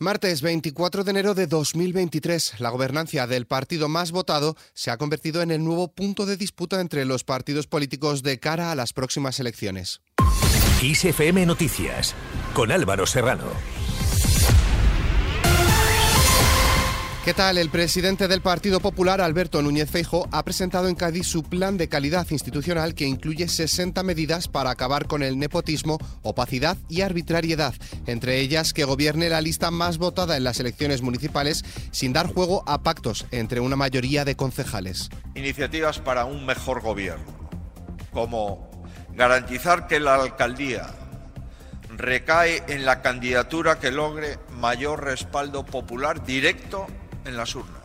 [0.00, 5.42] Martes 24 de enero de 2023, la gobernancia del partido más votado se ha convertido
[5.42, 9.40] en el nuevo punto de disputa entre los partidos políticos de cara a las próximas
[9.40, 10.00] elecciones.
[10.80, 12.14] ISFM Noticias,
[12.54, 13.77] con Álvaro Serrano.
[17.28, 17.58] ¿Qué tal?
[17.58, 21.86] El presidente del Partido Popular, Alberto Núñez Feijo, ha presentado en Cádiz su plan de
[21.86, 27.74] calidad institucional que incluye 60 medidas para acabar con el nepotismo, opacidad y arbitrariedad,
[28.06, 32.64] entre ellas que gobierne la lista más votada en las elecciones municipales sin dar juego
[32.66, 35.10] a pactos entre una mayoría de concejales.
[35.34, 37.26] Iniciativas para un mejor gobierno,
[38.10, 38.70] como
[39.14, 40.94] garantizar que la alcaldía
[41.94, 46.86] recae en la candidatura que logre mayor respaldo popular directo
[47.28, 47.77] en las urnas.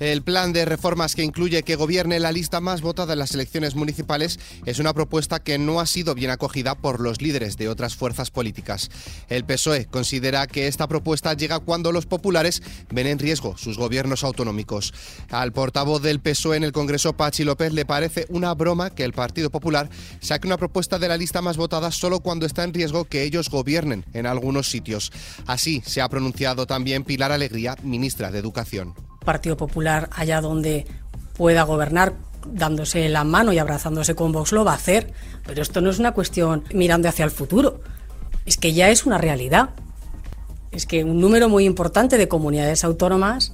[0.00, 3.74] El plan de reformas que incluye que gobierne la lista más votada en las elecciones
[3.74, 7.96] municipales es una propuesta que no ha sido bien acogida por los líderes de otras
[7.96, 8.88] fuerzas políticas.
[9.28, 14.24] El PSOE considera que esta propuesta llega cuando los populares ven en riesgo sus gobiernos
[14.24, 14.94] autonómicos.
[15.28, 19.12] Al portavoz del PSOE en el Congreso, Pachi López, le parece una broma que el
[19.12, 23.04] Partido Popular saque una propuesta de la lista más votada solo cuando está en riesgo
[23.04, 25.12] que ellos gobiernen en algunos sitios.
[25.46, 29.09] Así se ha pronunciado también Pilar Alegría, ministra de Educación.
[29.24, 30.86] Partido Popular allá donde
[31.34, 32.14] pueda gobernar
[32.46, 35.12] dándose la mano y abrazándose con Vox lo va a hacer,
[35.46, 37.80] pero esto no es una cuestión mirando hacia el futuro,
[38.46, 39.70] es que ya es una realidad.
[40.70, 43.52] Es que un número muy importante de comunidades autónomas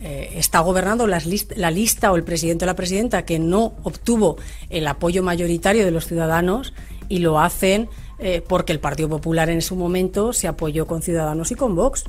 [0.00, 4.36] eh, está gobernando la lista o el presidente o la presidenta que no obtuvo
[4.68, 6.74] el apoyo mayoritario de los ciudadanos
[7.08, 11.50] y lo hacen eh, porque el Partido Popular en su momento se apoyó con Ciudadanos
[11.50, 12.04] y con Vox.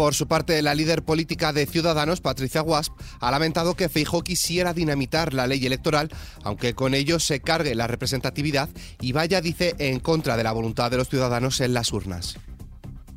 [0.00, 4.72] Por su parte, la líder política de Ciudadanos, Patricia Wasp, ha lamentado que Feijó quisiera
[4.72, 6.08] dinamitar la ley electoral,
[6.42, 10.90] aunque con ello se cargue la representatividad y vaya, dice, en contra de la voluntad
[10.90, 12.38] de los ciudadanos en las urnas.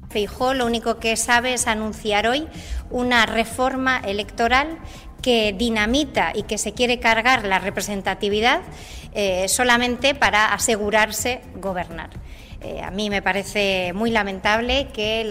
[0.10, 2.50] Feijó lo único que sabe es anunciar hoy
[2.90, 4.78] una reforma electoral
[5.24, 8.62] que dinamita y que se quiere cargar la representatividad
[9.14, 12.12] eh, solamente para asegurarse gobernar.
[12.62, 15.28] Eh, a mí me parece muy lamentable que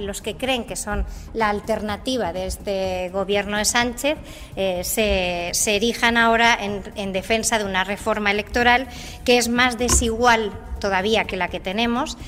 [0.00, 4.18] los que creen que son la alternativa de este gobierno de Sánchez
[4.56, 8.88] eh, se, erijan ahora en defensa de una reforma electoral
[9.24, 12.18] que es más desigual todavía que la que tenemos.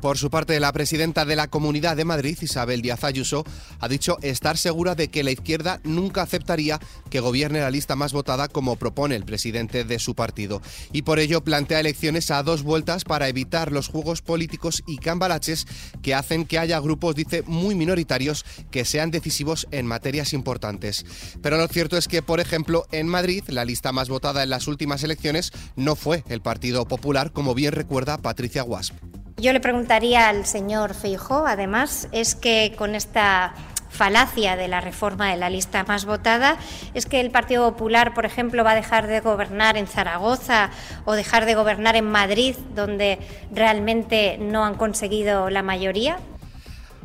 [0.00, 3.44] Por su parte, la presidenta de la Comunidad de Madrid, Isabel Díaz Ayuso,
[3.80, 6.78] ha dicho estar segura de que la izquierda nunca aceptaría
[7.10, 10.62] que gobierne la lista más votada como propone el presidente de su partido.
[10.92, 15.66] Y por ello plantea elecciones a dos vueltas para evitar los juegos políticos y cambalaches
[16.00, 21.06] que hacen que haya grupos, dice, muy minoritarios que sean decisivos en materias importantes.
[21.42, 24.68] Pero lo cierto es que, por ejemplo, en Madrid, la lista más votada en las
[24.68, 29.07] últimas elecciones no fue el Partido Popular, como bien recuerda Patricia Wasp.
[29.38, 33.54] Yo le preguntaría al señor Feijó, además, es que con esta
[33.88, 36.56] falacia de la reforma de la lista más votada
[36.92, 40.70] es que el Partido Popular, por ejemplo, va a dejar de gobernar en Zaragoza
[41.04, 43.20] o dejar de gobernar en Madrid, donde
[43.52, 46.18] realmente no han conseguido la mayoría.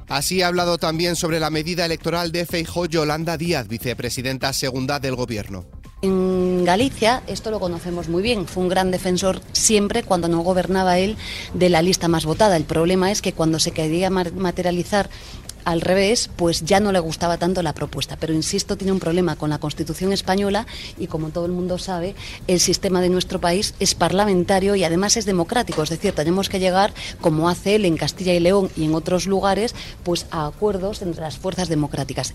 [0.10, 5.16] Así ha hablado también sobre la medida electoral de Feijó Yolanda Díaz, vicepresidenta segunda del
[5.16, 5.66] Gobierno.
[6.04, 11.00] En Galicia, esto lo conocemos muy bien, fue un gran defensor siempre cuando no gobernaba
[11.00, 11.16] él
[11.54, 12.58] de la lista más votada.
[12.58, 15.10] El problema es que cuando se quería materializar
[15.64, 18.18] al revés, pues ya no le gustaba tanto la propuesta.
[18.20, 22.16] Pero insisto, tiene un problema con la Constitución española y como todo el mundo sabe,
[22.48, 25.84] el sistema de nuestro país es parlamentario y además es democrático.
[25.84, 29.26] Es decir, tenemos que llegar, como hace él en Castilla y León y en otros
[29.26, 32.34] lugares, pues a acuerdos entre las fuerzas democráticas.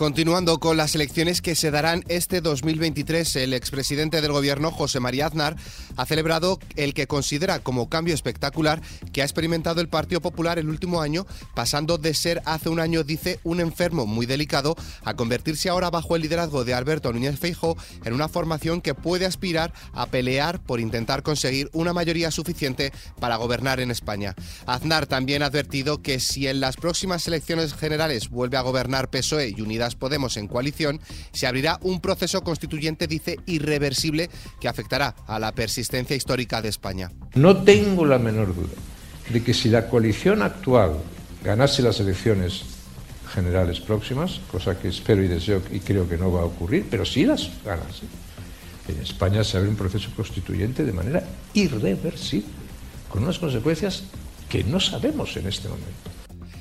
[0.00, 5.26] Continuando con las elecciones que se darán este 2023, el expresidente del gobierno, José María
[5.26, 5.56] Aznar,
[5.94, 8.80] ha celebrado el que considera como cambio espectacular
[9.12, 13.04] que ha experimentado el Partido Popular el último año, pasando de ser hace un año,
[13.04, 14.74] dice, un enfermo muy delicado,
[15.04, 19.26] a convertirse ahora bajo el liderazgo de Alberto Núñez Feijóo en una formación que puede
[19.26, 24.34] aspirar a pelear por intentar conseguir una mayoría suficiente para gobernar en España.
[24.64, 29.52] Aznar también ha advertido que si en las próximas elecciones generales vuelve a gobernar PSOE
[29.54, 31.00] y Unidas Podemos en coalición,
[31.32, 37.10] se abrirá un proceso constituyente, dice, irreversible que afectará a la persistencia histórica de España.
[37.34, 38.74] No tengo la menor duda
[39.28, 40.98] de que si la coalición actual
[41.44, 42.62] ganase las elecciones
[43.32, 47.04] generales próximas, cosa que espero y deseo y creo que no va a ocurrir, pero
[47.04, 48.06] si las ganase,
[48.88, 51.22] en España se abre un proceso constituyente de manera
[51.54, 52.48] irreversible,
[53.08, 54.02] con unas consecuencias
[54.48, 56.19] que no sabemos en este momento.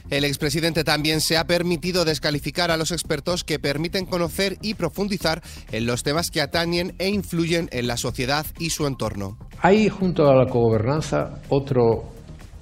[0.10, 5.44] El expresidente también se ha permitido descalificar a los expertos que permiten conocer y profundizar
[5.72, 9.38] en los temas que atañen e influyen en la sociedad y su entorno.
[9.62, 12.06] Hay junto a la cogobernanza otro,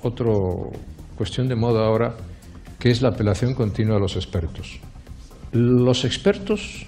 [0.03, 0.71] otro
[1.15, 2.15] cuestión de moda ahora
[2.79, 4.79] que es la apelación continua a los expertos.
[5.51, 6.85] Los expertos,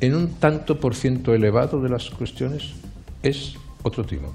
[0.00, 2.74] en un tanto por ciento elevado de las cuestiones,
[3.22, 4.34] es otro timo.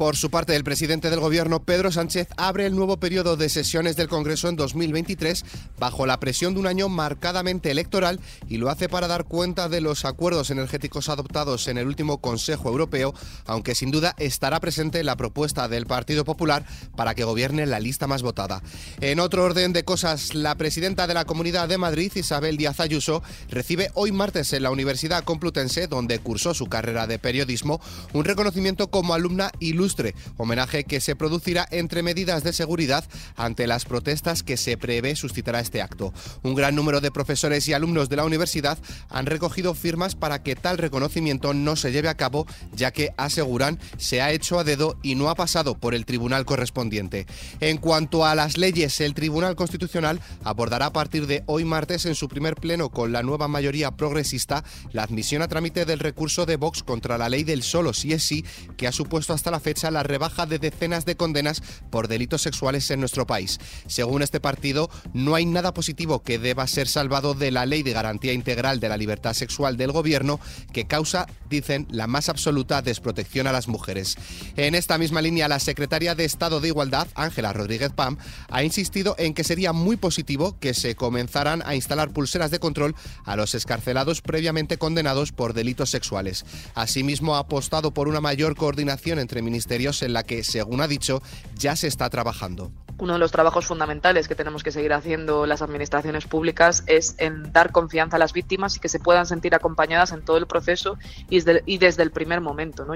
[0.00, 3.96] Por su parte, el presidente del Gobierno, Pedro Sánchez, abre el nuevo periodo de sesiones
[3.96, 5.44] del Congreso en 2023
[5.78, 8.18] bajo la presión de un año marcadamente electoral
[8.48, 12.70] y lo hace para dar cuenta de los acuerdos energéticos adoptados en el último Consejo
[12.70, 13.12] Europeo,
[13.44, 16.64] aunque sin duda estará presente la propuesta del Partido Popular
[16.96, 18.62] para que gobierne la lista más votada.
[19.02, 23.22] En otro orden de cosas, la presidenta de la Comunidad de Madrid, Isabel Díaz Ayuso,
[23.50, 27.82] recibe hoy martes en la Universidad Complutense, donde cursó su carrera de periodismo,
[28.14, 29.89] un reconocimiento como alumna ilustre
[30.36, 33.04] homenaje que se producirá entre medidas de seguridad
[33.36, 36.12] ante las protestas que se prevé suscitará este acto.
[36.42, 38.78] Un gran número de profesores y alumnos de la universidad
[39.08, 43.78] han recogido firmas para que tal reconocimiento no se lleve a cabo, ya que aseguran
[43.98, 47.26] se ha hecho a dedo y no ha pasado por el tribunal correspondiente.
[47.60, 52.14] En cuanto a las leyes, el Tribunal Constitucional abordará a partir de hoy martes en
[52.14, 56.56] su primer pleno con la nueva mayoría progresista la admisión a trámite del recurso de
[56.56, 58.44] Vox contra la ley del solo sí es sí,
[58.76, 62.90] que ha supuesto hasta la fecha la rebaja de decenas de condenas por delitos sexuales
[62.90, 63.58] en nuestro país.
[63.86, 67.92] Según este partido, no hay nada positivo que deba ser salvado de la Ley de
[67.92, 70.40] Garantía Integral de la Libertad Sexual del Gobierno,
[70.72, 74.16] que causa, dicen, la más absoluta desprotección a las mujeres.
[74.56, 78.18] En esta misma línea, la secretaria de Estado de Igualdad, Ángela Rodríguez Pam,
[78.48, 82.94] ha insistido en que sería muy positivo que se comenzaran a instalar pulseras de control
[83.24, 86.44] a los escarcelados previamente condenados por delitos sexuales.
[86.74, 89.59] Asimismo, ha apostado por una mayor coordinación entre ministerios
[90.02, 91.22] en la que, según ha dicho,
[91.56, 92.70] ya se está trabajando
[93.00, 97.52] uno de los trabajos fundamentales que tenemos que seguir haciendo las administraciones públicas es en
[97.52, 100.98] dar confianza a las víctimas y que se puedan sentir acompañadas en todo el proceso
[101.28, 102.84] y desde, el primer momento.
[102.84, 102.94] ¿no?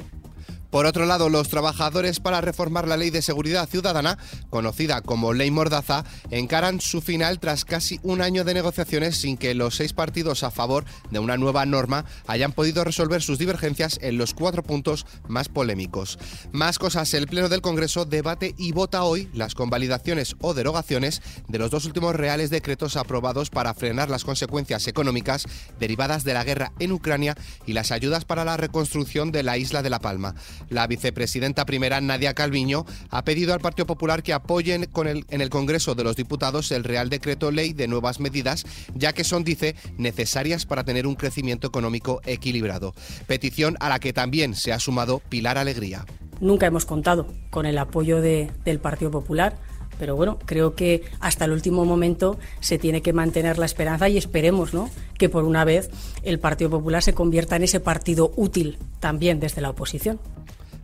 [0.75, 4.19] Por otro lado, los trabajadores para reformar la Ley de Seguridad Ciudadana,
[4.50, 9.55] conocida como Ley Mordaza, encaran su final tras casi un año de negociaciones sin que
[9.55, 14.19] los seis partidos a favor de una nueva norma hayan podido resolver sus divergencias en
[14.19, 16.19] los cuatro puntos más polémicos.
[16.50, 21.61] Más cosas, el Pleno del Congreso debate y vota hoy las convalidaciones o derogaciones de
[21.61, 25.47] los dos últimos reales decretos aprobados para frenar las consecuencias económicas
[25.79, 29.81] derivadas de la guerra en Ucrania y las ayudas para la reconstrucción de la isla
[29.81, 30.35] de La Palma.
[30.69, 34.89] La vicepresidenta primera, Nadia Calviño, ha pedido al Partido Popular que apoyen
[35.31, 38.65] en el Congreso de los Diputados el Real Decreto Ley de nuevas medidas,
[38.95, 42.95] ya que son, dice, necesarias para tener un crecimiento económico equilibrado.
[43.27, 46.05] Petición a la que también se ha sumado Pilar Alegría.
[46.41, 49.57] Nunca hemos contado con el apoyo de, del Partido Popular
[49.99, 54.19] pero bueno, creo que hasta el último momento se tiene que mantener la esperanza y
[54.19, 54.91] esperemos ¿no?
[55.19, 55.91] que por una vez
[56.23, 60.19] el Partido Popular se convierta en ese partido útil también desde la oposición.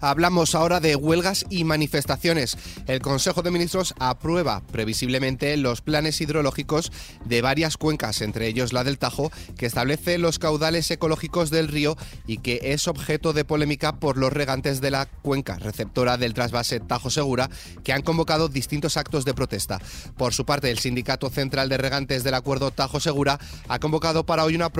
[0.01, 2.57] Hablamos ahora de huelgas y manifestaciones.
[2.87, 6.91] El Consejo de Ministros aprueba previsiblemente los planes hidrológicos
[7.25, 11.97] de varias cuencas, entre ellos la del Tajo, que establece los caudales ecológicos del río
[12.27, 16.81] y que es objeto de polémica por los regantes de la cuenca, receptora del trasvase
[16.81, 17.51] Tajo Segura,
[17.85, 19.81] que han convocado distintos actos de protesta.
[20.17, 23.39] Por su parte, el Sindicato Central de Regantes del Acuerdo Tajo Segura
[23.69, 24.71] ha convocado para hoy una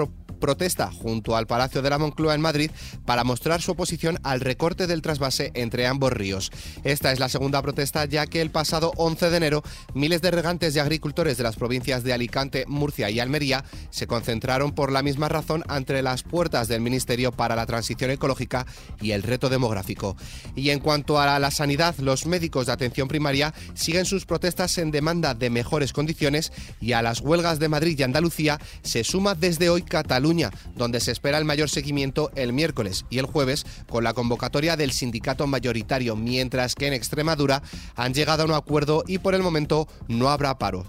[0.41, 2.71] protesta junto al Palacio de la Moncloa en Madrid
[3.05, 6.51] para mostrar su oposición al recorte del trasvase entre ambos ríos.
[6.83, 9.63] Esta es la segunda protesta ya que el pasado 11 de enero
[9.95, 14.73] miles de regantes y agricultores de las provincias de Alicante, Murcia y Almería se concentraron
[14.73, 18.67] por la misma razón entre las puertas del Ministerio para la Transición Ecológica
[19.01, 20.17] y el Reto Demográfico.
[20.57, 24.91] Y en cuanto a la sanidad, los médicos de atención primaria siguen sus protestas en
[24.91, 29.69] demanda de mejores condiciones y a las huelgas de Madrid y Andalucía se suma desde
[29.69, 30.30] hoy Cataluña
[30.77, 34.93] donde se espera el mayor seguimiento el miércoles y el jueves con la convocatoria del
[34.93, 37.63] sindicato mayoritario, mientras que en Extremadura
[37.97, 40.87] han llegado a un acuerdo y por el momento no habrá paro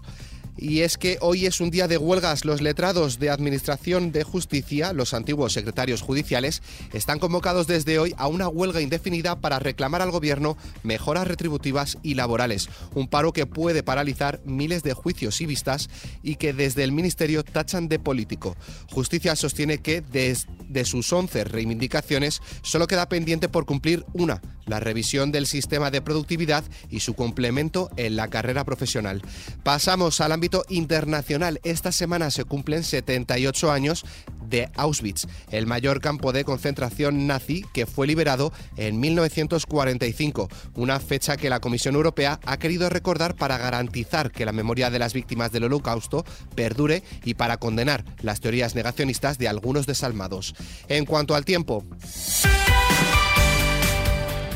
[0.58, 2.46] y es que hoy es un día de huelgas.
[2.46, 6.62] Los letrados de Administración de Justicia, los antiguos secretarios judiciales,
[6.94, 12.16] están convocados desde hoy a una huelga indefinida para reclamar al gobierno mejoras retributivas y
[12.16, 12.70] laborales.
[12.94, 15.90] Un paro que puede paralizar miles de juicios y vistas
[16.24, 18.56] y que desde el Ministerio tachan de político.
[18.90, 25.32] Justicia sostiene que de sus 11 reivindicaciones solo queda pendiente por cumplir una, la revisión
[25.32, 29.22] del sistema de productividad y su complemento en la carrera profesional.
[29.64, 31.60] Pasamos al ámbito internacional.
[31.62, 34.04] Esta semana se cumplen 78 años
[34.50, 41.38] de Auschwitz, el mayor campo de concentración nazi que fue liberado en 1945, una fecha
[41.38, 45.52] que la Comisión Europea ha querido recordar para garantizar que la memoria de las víctimas
[45.52, 50.56] del Holocausto perdure y para condenar las teorías negacionistas de algunos desalmados.
[50.88, 51.86] En cuanto al tiempo...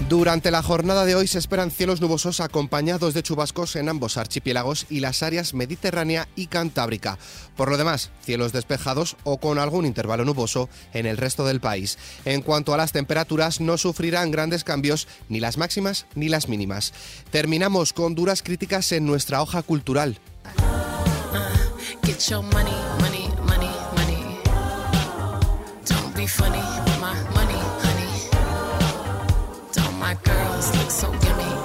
[0.10, 4.86] Durante la jornada de hoy se esperan cielos nubosos acompañados de chubascos en ambos archipiélagos
[4.90, 7.18] y las áreas mediterránea y cantábrica.
[7.56, 11.98] Por lo demás, cielos despejados o con algún intervalo nuboso en el resto del país.
[12.24, 16.94] En cuanto a las temperaturas, no sufrirán grandes cambios ni las máximas ni las mínimas.
[17.32, 20.20] Terminamos con duras críticas en nuestra hoja cultural.
[30.74, 31.65] looks so yummy.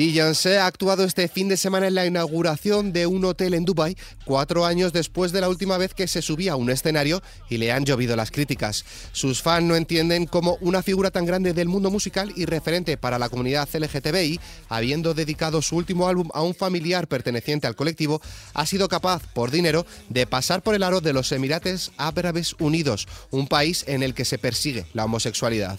[0.00, 3.98] Beyoncé ha actuado este fin de semana en la inauguración de un hotel en Dubai,
[4.24, 7.70] cuatro años después de la última vez que se subía a un escenario y le
[7.70, 8.86] han llovido las críticas.
[9.12, 13.18] Sus fans no entienden cómo una figura tan grande del mundo musical y referente para
[13.18, 14.40] la comunidad LGTBI,
[14.70, 18.22] habiendo dedicado su último álbum a un familiar perteneciente al colectivo,
[18.54, 23.06] ha sido capaz, por dinero, de pasar por el aro de los Emirates Árabes Unidos,
[23.30, 25.78] un país en el que se persigue la homosexualidad.